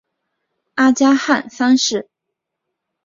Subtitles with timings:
[0.73, 2.09] 阿加汗三世。